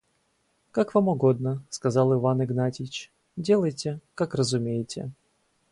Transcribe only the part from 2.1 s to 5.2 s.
Иван Игнатьич,– делайте, как разумеете.